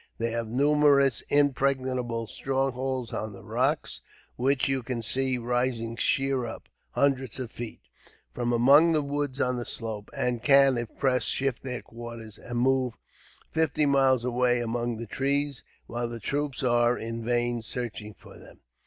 They 0.17 0.31
have 0.31 0.47
numerous, 0.47 1.21
impregnable 1.29 2.25
strongholds 2.25 3.13
on 3.13 3.33
the 3.33 3.43
rocks; 3.43 4.01
which 4.35 4.67
you 4.67 4.81
can 4.81 5.03
see 5.03 5.37
rising 5.37 5.95
sheer 5.95 6.43
up 6.43 6.67
hundreds 6.93 7.39
of 7.39 7.51
feet, 7.51 7.81
from 8.33 8.51
among 8.51 8.93
the 8.93 9.03
woods 9.03 9.39
on 9.39 9.57
the 9.57 9.63
slopes; 9.63 10.11
and 10.17 10.41
can, 10.41 10.75
if 10.79 10.89
pressed, 10.97 11.27
shift 11.27 11.61
their 11.61 11.83
quarters, 11.83 12.39
and 12.39 12.57
move 12.57 12.95
fifty 13.51 13.85
miles 13.85 14.25
away 14.25 14.59
among 14.59 14.97
the 14.97 15.05
trees, 15.05 15.63
while 15.85 16.09
the 16.09 16.19
troops 16.19 16.63
are, 16.63 16.97
in 16.97 17.23
vain, 17.23 17.61
searching 17.61 18.15
for 18.15 18.39
them." 18.39 18.57